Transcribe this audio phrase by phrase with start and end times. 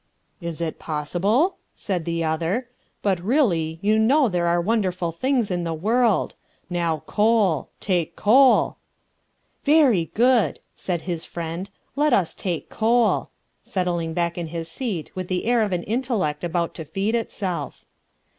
[0.41, 2.67] "Is it possible?" said the other.
[3.03, 6.33] "But really, you know there are wonderful things in the world.
[6.71, 7.69] Now, coal...
[7.79, 8.77] take coal...."
[9.63, 13.29] "Very, good," said his friend, "let us take coal,"
[13.61, 17.85] settling back in his seat with the air of an intellect about to feed itself.